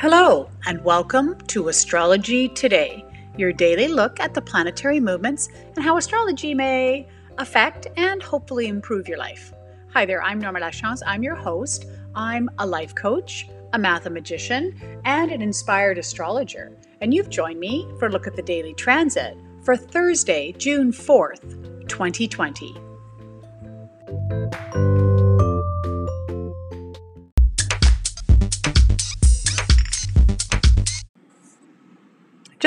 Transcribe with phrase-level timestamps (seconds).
[0.00, 3.04] Hello, and welcome to Astrology Today,
[3.36, 9.06] your daily look at the planetary movements and how astrology may affect and hopefully improve
[9.06, 9.52] your life.
[9.92, 11.02] Hi there, I'm Norma Lachance.
[11.06, 11.84] I'm your host.
[12.14, 14.74] I'm a life coach, a mathemagician,
[15.04, 16.74] and an inspired astrologer.
[17.02, 21.88] And you've joined me for a look at the daily transit for Thursday, June 4th,
[21.88, 22.74] 2020.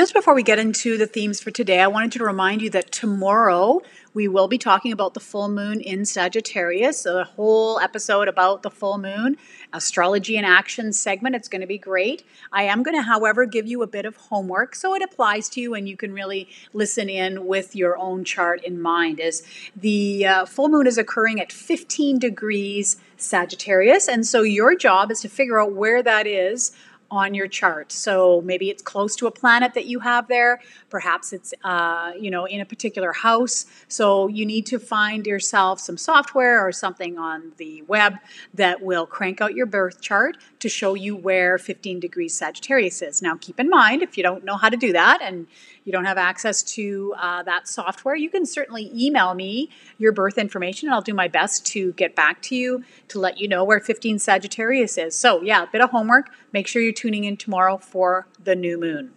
[0.04, 2.92] Just before we get into the themes for today, I wanted to remind you that
[2.92, 3.80] tomorrow
[4.12, 8.70] we will be talking about the full moon in Sagittarius, a whole episode about the
[8.70, 9.38] full moon,
[9.72, 11.34] astrology in action segment.
[11.34, 12.22] It's going to be great.
[12.52, 15.62] I am going to, however, give you a bit of homework so it applies to
[15.62, 19.20] you and you can really listen in with your own chart in mind.
[19.20, 19.42] As
[19.74, 25.22] the uh, full moon is occurring at 15 degrees Sagittarius, and so your job is
[25.22, 26.72] to figure out where that is
[27.10, 27.92] on your chart.
[27.92, 30.60] So maybe it's close to a planet that you have there.
[30.90, 33.66] Perhaps it's uh, you know in a particular house.
[33.88, 38.14] So you need to find yourself some software or something on the web
[38.54, 43.22] that will crank out your birth chart to show you where 15 degrees Sagittarius is.
[43.22, 45.46] Now keep in mind if you don't know how to do that and
[45.84, 50.38] you don't have access to uh, that software, you can certainly email me your birth
[50.38, 53.64] information and I'll do my best to get back to you to let you know
[53.64, 55.14] where 15 Sagittarius is.
[55.14, 56.30] So, yeah, a bit of homework.
[56.52, 59.12] Make sure you're tuning in tomorrow for the new moon.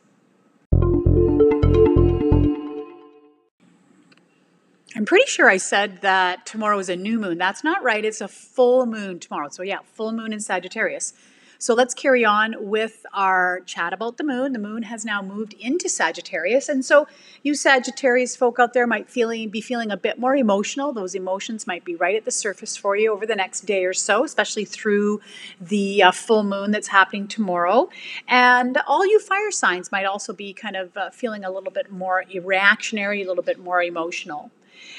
[4.96, 7.38] I'm pretty sure I said that tomorrow is a new moon.
[7.38, 8.04] That's not right.
[8.04, 9.50] It's a full moon tomorrow.
[9.50, 11.14] So, yeah, full moon in Sagittarius.
[11.60, 14.54] So let's carry on with our chat about the moon.
[14.54, 16.70] The moon has now moved into Sagittarius.
[16.70, 17.08] And so
[17.44, 20.94] you Sagittarius folk out there might feeling be feeling a bit more emotional.
[20.94, 23.94] Those emotions might be right at the surface for you over the next day or
[23.94, 25.22] so, especially through
[25.60, 27.90] the uh, full moon that's happening tomorrow.
[28.28, 31.92] And all you fire signs might also be kind of uh, feeling a little bit
[31.92, 34.52] more reactionary, a little bit more emotional.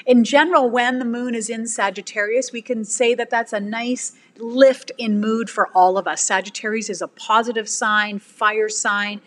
[0.07, 4.13] In general, when the moon is in Sagittarius, we can say that that's a nice
[4.39, 6.23] lift in mood for all of us.
[6.23, 9.21] Sagittarius is a positive sign, fire sign.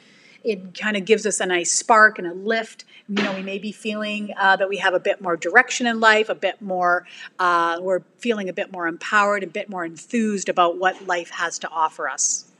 [0.44, 2.86] It kind of gives us a nice spark and a lift.
[3.08, 6.00] You know, we may be feeling uh, that we have a bit more direction in
[6.00, 7.06] life, a bit more,
[7.40, 11.60] uh, we're feeling a bit more empowered, a bit more enthused about what life has
[11.60, 12.51] to offer us.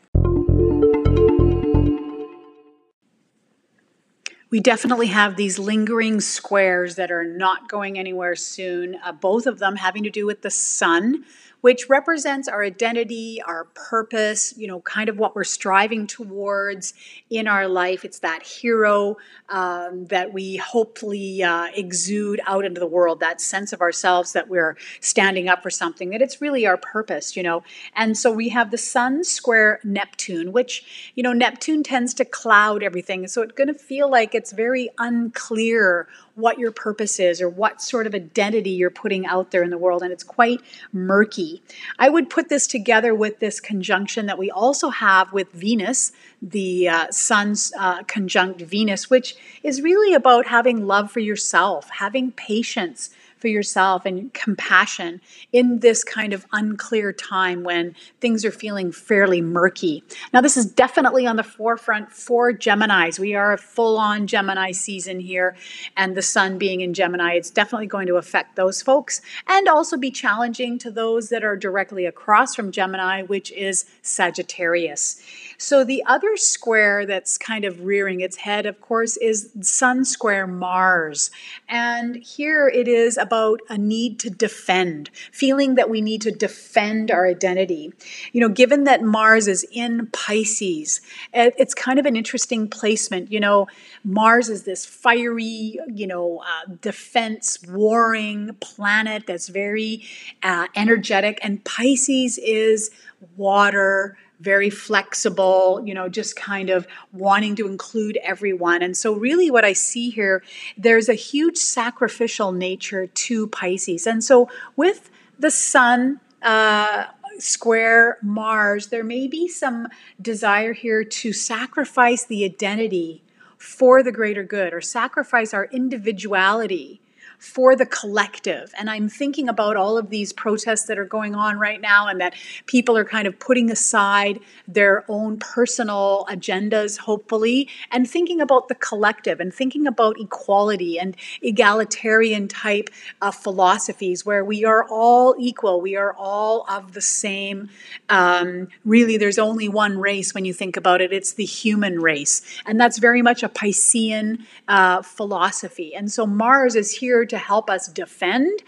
[4.52, 9.60] We definitely have these lingering squares that are not going anywhere soon, uh, both of
[9.60, 11.24] them having to do with the sun
[11.62, 16.94] which represents our identity, our purpose, you know, kind of what we're striving towards
[17.30, 18.04] in our life.
[18.04, 19.18] It's that hero
[19.50, 24.50] um, that we hopefully uh, exude out into the world, that sense of ourselves that
[24.50, 27.64] we're standing up for something, that it's really our purpose, you know.
[27.96, 32.82] And so we have the sun square Neptune, which, you know, Neptune tends to cloud
[32.82, 33.28] everything.
[33.28, 37.82] So it's going to feel like it's very unclear what your purpose is or what
[37.82, 40.02] sort of identity you're putting out there in the world.
[40.02, 40.60] And it's quite
[40.92, 41.62] murky.
[42.00, 46.90] I would put this together with this conjunction that we also have with Venus, the
[46.90, 53.12] uh, Sun's uh, conjunct Venus, which is really about having love for yourself, having patience
[53.42, 55.20] for yourself and compassion
[55.52, 60.04] in this kind of unclear time when things are feeling fairly murky.
[60.32, 63.20] Now, this is definitely on the forefront for Geminis.
[63.20, 65.58] We are a full on Gemini season here,
[65.98, 69.98] and the sun being in Gemini, it's definitely going to affect those folks and also
[69.98, 75.22] be challenging to those that are directly across from Gemini, which is Sagittarius.
[75.58, 80.48] So, the other square that's kind of rearing its head, of course, is Sun square
[80.48, 81.32] Mars.
[81.68, 87.10] And here it is about a need to defend, feeling that we need to defend
[87.10, 87.94] our identity.
[88.34, 91.00] You know, given that Mars is in Pisces,
[91.34, 93.32] it's kind of an interesting placement.
[93.32, 93.68] You know,
[94.04, 100.04] Mars is this fiery, you know, uh, defense, warring planet that's very
[100.44, 102.92] uh, energetic, and Pisces is
[103.38, 108.82] water very flexible, you know, just kind of wanting to include everyone.
[108.82, 110.44] And so, really, what I see here,
[110.78, 114.08] there's a huge sacrificial nature to Pisces.
[114.08, 115.10] And so, with
[115.40, 117.06] the sun, uh,
[117.40, 119.88] square Mars, there may be some
[120.22, 123.24] desire here to sacrifice the identity
[123.58, 127.01] for the greater good or sacrifice our individuality
[127.42, 128.72] for the collective.
[128.78, 132.22] And I'm thinking about all of these protests that are going on right now and
[132.22, 132.36] that
[132.68, 138.76] people are kind of putting aside their own personal agendas, hopefully, and thinking about the
[138.76, 142.90] collective and thinking about equality and egalitarian type
[143.24, 147.70] of philosophies where we are all equal, we are all of the same.
[148.08, 152.44] Um, really, there's only one race when you think about it it's the human race.
[152.68, 155.96] And that's very much a Piscean uh, philosophy.
[155.96, 158.62] And so Mars is here to help us defend,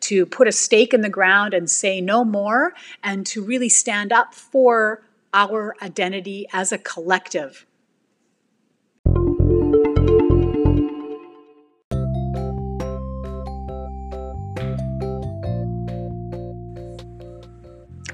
[0.00, 4.12] to put a stake in the ground and say no more, and to really stand
[4.12, 5.02] up for
[5.32, 7.66] our identity as a collective.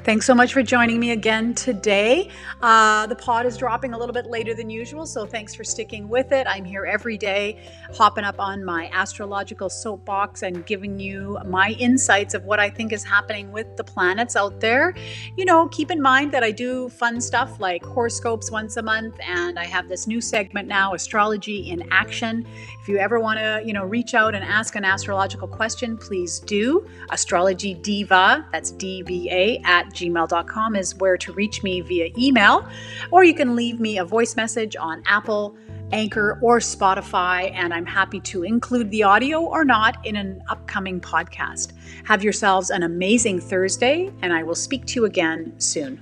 [0.06, 2.30] Thanks so much for joining me again today.
[2.62, 6.08] Uh, the pod is dropping a little bit later than usual, so thanks for sticking
[6.08, 6.46] with it.
[6.48, 7.58] I'm here every day,
[7.92, 12.92] hopping up on my astrological soapbox and giving you my insights of what I think
[12.92, 14.94] is happening with the planets out there.
[15.36, 19.16] You know, keep in mind that I do fun stuff like horoscopes once a month,
[19.26, 22.46] and I have this new segment now, Astrology in Action.
[22.80, 26.38] If you ever want to, you know, reach out and ask an astrological question, please
[26.38, 26.86] do.
[27.10, 32.66] Astrology Diva, that's D V A, at gmail.com is where to reach me via email,
[33.10, 35.56] or you can leave me a voice message on Apple,
[35.92, 41.00] Anchor, or Spotify, and I'm happy to include the audio or not in an upcoming
[41.00, 41.72] podcast.
[42.04, 46.00] Have yourselves an amazing Thursday, and I will speak to you again soon.